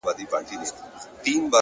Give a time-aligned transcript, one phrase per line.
[0.31, 1.41] چې د سپرغیو